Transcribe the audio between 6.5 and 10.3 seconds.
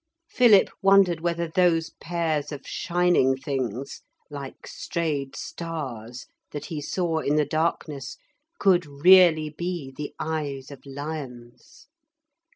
that he saw in the darkness, could really be the